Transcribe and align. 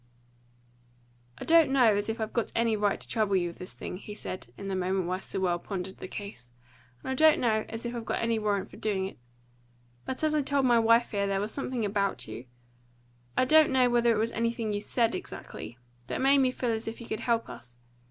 "I 1.37 1.45
don't 1.45 1.69
know 1.69 1.95
as 1.95 2.09
I've 2.09 2.33
got 2.33 2.51
any 2.55 2.75
right 2.75 2.99
to 2.99 3.07
trouble 3.07 3.35
you 3.35 3.49
with 3.49 3.59
this 3.59 3.73
thing," 3.73 3.97
he 3.97 4.15
said, 4.15 4.47
in 4.57 4.67
the 4.67 4.75
moment 4.75 5.05
while 5.05 5.19
Sewell 5.19 5.59
sat 5.59 5.67
pondering 5.67 5.95
the 5.97 6.07
case, 6.07 6.49
"and 7.03 7.11
I 7.11 7.13
don't 7.13 7.39
know 7.39 7.65
as 7.69 7.85
I've 7.85 8.03
got 8.03 8.19
any 8.19 8.39
warrant 8.39 8.71
for 8.71 8.77
doing 8.77 9.05
it. 9.05 9.19
But, 10.03 10.23
as 10.23 10.33
I 10.33 10.41
told 10.41 10.65
my 10.65 10.79
wife 10.79 11.11
here, 11.11 11.27
there 11.27 11.39
was 11.39 11.51
something 11.53 11.85
about 11.85 12.27
you 12.27 12.45
I 13.37 13.45
don't 13.45 13.69
know 13.69 13.91
whether 13.91 14.11
it 14.11 14.17
was 14.17 14.31
anything 14.31 14.73
you 14.73 14.81
SAID 14.81 15.13
exactly 15.13 15.77
that 16.07 16.19
made 16.19 16.39
me 16.39 16.49
feel 16.49 16.71
as 16.71 16.87
if 16.87 16.99
you 16.99 17.05
could 17.05 17.19
help 17.19 17.47
us. 17.47 17.77